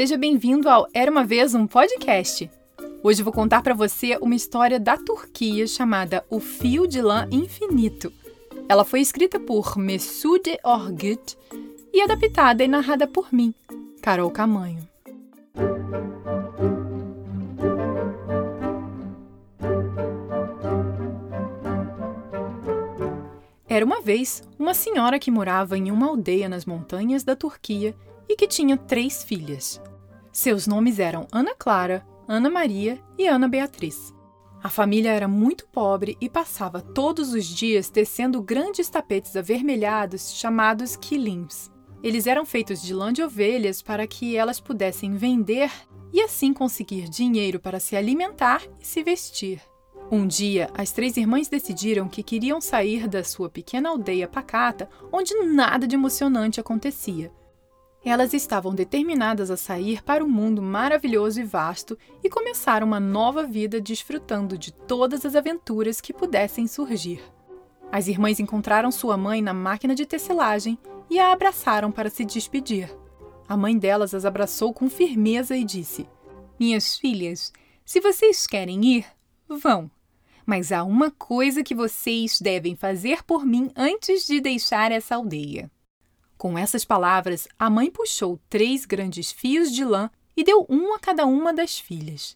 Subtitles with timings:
[0.00, 2.50] Seja bem-vindo ao Era uma vez um podcast.
[3.02, 8.10] Hoje vou contar para você uma história da Turquia chamada O Fio de Lã Infinito.
[8.66, 11.36] Ela foi escrita por Messude Orgut
[11.92, 13.54] e adaptada e narrada por mim,
[14.00, 14.88] Carol Camanho.
[23.68, 27.94] Era uma vez uma senhora que morava em uma aldeia nas montanhas da Turquia
[28.30, 29.82] e que tinha três filhas.
[30.32, 34.14] Seus nomes eram Ana Clara, Ana Maria e Ana Beatriz.
[34.62, 40.94] A família era muito pobre e passava todos os dias tecendo grandes tapetes avermelhados chamados
[40.94, 41.72] quilims.
[42.04, 45.72] Eles eram feitos de lã de ovelhas para que elas pudessem vender
[46.12, 49.60] e assim conseguir dinheiro para se alimentar e se vestir.
[50.08, 55.34] Um dia, as três irmãs decidiram que queriam sair da sua pequena aldeia pacata, onde
[55.34, 57.32] nada de emocionante acontecia.
[58.04, 63.44] Elas estavam determinadas a sair para um mundo maravilhoso e vasto e começar uma nova
[63.44, 67.22] vida desfrutando de todas as aventuras que pudessem surgir.
[67.92, 70.78] As irmãs encontraram sua mãe na máquina de tecelagem
[71.10, 72.90] e a abraçaram para se despedir.
[73.46, 76.08] A mãe delas as abraçou com firmeza e disse:
[76.58, 77.52] Minhas filhas,
[77.84, 79.06] se vocês querem ir,
[79.48, 79.90] vão.
[80.46, 85.70] Mas há uma coisa que vocês devem fazer por mim antes de deixar essa aldeia.
[86.40, 90.98] Com essas palavras, a mãe puxou três grandes fios de lã e deu um a
[90.98, 92.34] cada uma das filhas.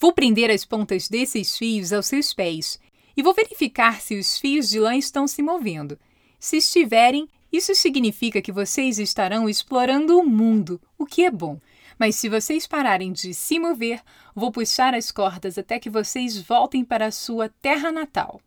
[0.00, 2.80] Vou prender as pontas desses fios aos seus pés
[3.14, 5.98] e vou verificar se os fios de lã estão se movendo.
[6.40, 11.60] Se estiverem, isso significa que vocês estarão explorando o mundo, o que é bom.
[11.98, 14.00] Mas se vocês pararem de se mover,
[14.34, 18.40] vou puxar as cordas até que vocês voltem para a sua terra natal.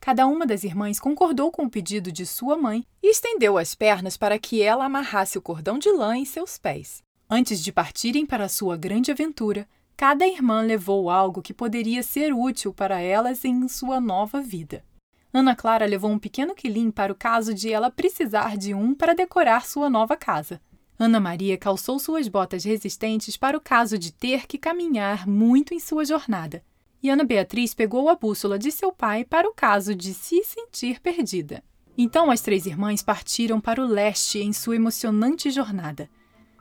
[0.00, 4.16] Cada uma das irmãs concordou com o pedido de sua mãe e estendeu as pernas
[4.16, 7.02] para que ela amarrasse o cordão de lã em seus pés.
[7.28, 12.72] Antes de partirem para sua grande aventura, cada irmã levou algo que poderia ser útil
[12.72, 14.82] para elas em sua nova vida.
[15.32, 19.14] Ana Clara levou um pequeno quilim para o caso de ela precisar de um para
[19.14, 20.62] decorar sua nova casa.
[20.98, 25.78] Ana Maria calçou suas botas resistentes para o caso de ter que caminhar muito em
[25.78, 26.64] sua jornada.
[27.02, 31.00] E Ana Beatriz pegou a bússola de seu pai para o caso de se sentir
[31.00, 31.62] perdida.
[31.96, 36.08] Então as três irmãs partiram para o leste em sua emocionante jornada.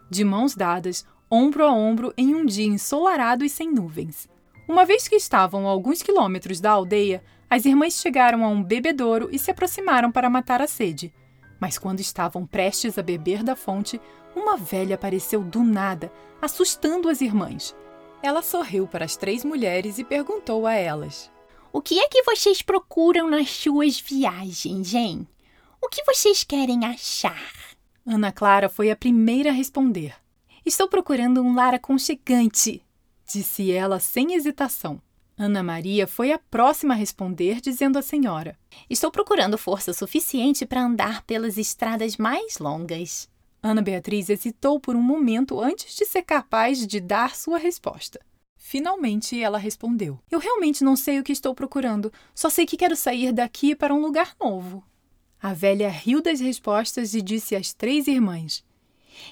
[0.10, 4.28] De mãos dadas, ombro a ombro, em um dia ensolarado e sem nuvens.
[4.68, 9.30] Uma vez que estavam a alguns quilômetros da aldeia, as irmãs chegaram a um bebedouro
[9.32, 11.14] e se aproximaram para matar a sede.
[11.60, 14.00] Mas quando estavam prestes a beber da fonte,
[14.36, 16.12] uma velha apareceu do nada,
[16.42, 17.76] assustando as irmãs.
[18.22, 21.32] Ela sorriu para as três mulheres e perguntou a elas:
[21.72, 25.28] O que é que vocês procuram nas suas viagens, hein?
[25.82, 27.54] O que vocês querem achar?
[28.06, 30.14] Ana Clara foi a primeira a responder.
[30.66, 32.84] Estou procurando um lar aconchegante,
[33.26, 35.02] disse ela sem hesitação.
[35.38, 38.60] Ana Maria foi a próxima a responder, dizendo à senhora:
[38.90, 43.30] Estou procurando força suficiente para andar pelas estradas mais longas.
[43.62, 48.20] Ana Beatriz hesitou por um momento antes de ser capaz de dar sua resposta.
[48.56, 52.96] Finalmente ela respondeu: Eu realmente não sei o que estou procurando, só sei que quero
[52.96, 54.84] sair daqui para um lugar novo.
[55.42, 58.64] A velha riu das respostas e disse às três irmãs: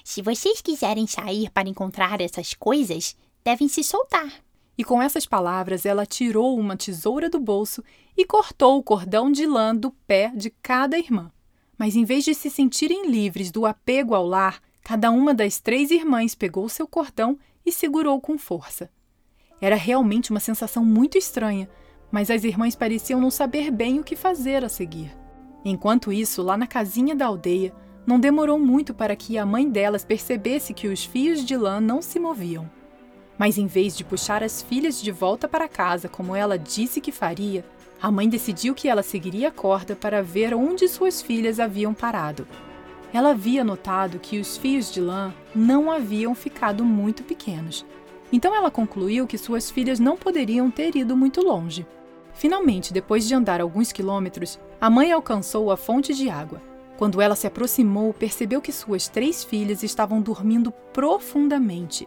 [0.04, 4.42] Se vocês quiserem sair para encontrar essas coisas, devem se soltar.
[4.76, 7.82] E com essas palavras, ela tirou uma tesoura do bolso
[8.16, 11.32] e cortou o cordão de lã do pé de cada irmã.
[11.78, 15.90] Mas em vez de se sentirem livres do apego ao lar, cada uma das três
[15.90, 18.90] irmãs pegou seu cordão e segurou com força.
[19.60, 21.68] Era realmente uma sensação muito estranha,
[22.10, 25.16] mas as irmãs pareciam não saber bem o que fazer a seguir.
[25.64, 27.74] Enquanto isso, lá na casinha da aldeia,
[28.06, 32.00] não demorou muito para que a mãe delas percebesse que os fios de lã não
[32.00, 32.70] se moviam.
[33.36, 37.12] Mas em vez de puxar as filhas de volta para casa como ela disse que
[37.12, 37.64] faria,
[38.00, 42.46] a mãe decidiu que ela seguiria a corda para ver onde suas filhas haviam parado.
[43.12, 47.84] Ela havia notado que os fios de lã não haviam ficado muito pequenos.
[48.32, 51.86] Então ela concluiu que suas filhas não poderiam ter ido muito longe.
[52.34, 56.60] Finalmente, depois de andar alguns quilômetros, a mãe alcançou a fonte de água.
[56.96, 62.06] Quando ela se aproximou, percebeu que suas três filhas estavam dormindo profundamente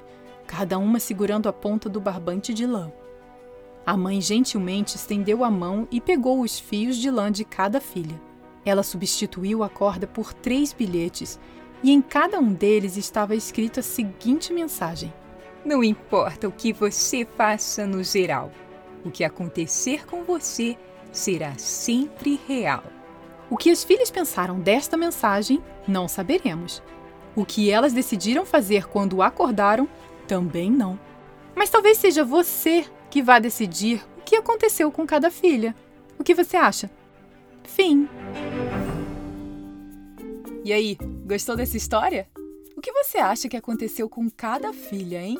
[0.52, 2.92] cada uma segurando a ponta do barbante de lã.
[3.86, 8.22] A mãe gentilmente estendeu a mão e pegou os fios de lã de cada filha.
[8.63, 11.39] Ela substituiu a corda por três bilhetes
[11.81, 15.12] e em cada um deles estava escrita a seguinte mensagem:
[15.66, 18.51] Não importa o que você faça no geral,
[19.04, 20.77] o que acontecer com você
[21.12, 22.84] será sempre real.
[23.50, 26.81] O que as filhas pensaram desta mensagem, não saberemos.
[27.36, 29.89] O que elas decidiram fazer quando acordaram,
[30.27, 30.98] Também não.
[31.54, 35.75] Mas talvez seja você que vá decidir o que aconteceu com cada filha.
[36.18, 36.90] O que você acha?
[37.63, 38.08] Fim.
[40.63, 42.28] E aí, gostou dessa história?
[42.75, 45.38] O que você acha que aconteceu com cada filha, hein?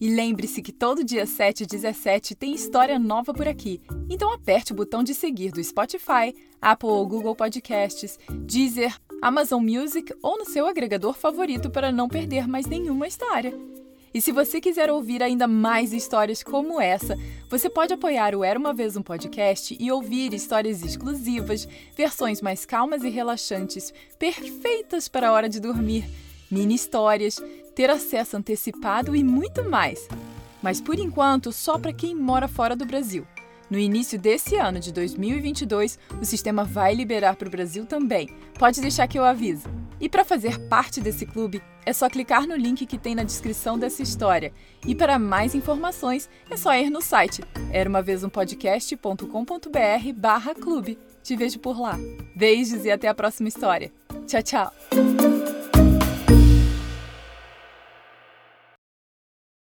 [0.00, 3.80] E lembre-se que todo dia 7 e 17 tem história nova por aqui.
[4.10, 10.12] Então aperte o botão de seguir do Spotify, Apple ou Google Podcasts, Deezer, Amazon Music
[10.20, 13.54] ou no seu agregador favorito para não perder mais nenhuma história.
[14.14, 17.18] E se você quiser ouvir ainda mais histórias como essa,
[17.50, 21.66] você pode apoiar o Era uma Vez um Podcast e ouvir histórias exclusivas,
[21.96, 26.04] versões mais calmas e relaxantes, perfeitas para a hora de dormir,
[26.48, 27.42] mini histórias,
[27.74, 30.06] ter acesso antecipado e muito mais.
[30.62, 33.26] Mas por enquanto, só para quem mora fora do Brasil.
[33.70, 38.28] No início desse ano de 2022, o sistema vai liberar para o Brasil também.
[38.58, 39.68] Pode deixar que eu aviso.
[40.00, 43.78] E para fazer parte desse clube, é só clicar no link que tem na descrição
[43.78, 44.52] dessa história.
[44.86, 47.42] E para mais informações, é só ir no site
[47.74, 50.98] era uma vez um podcast.com.br/clube.
[51.24, 51.98] Te vejo por lá.
[52.36, 53.90] Beijos e até a próxima história.
[54.28, 54.72] Tchau, tchau.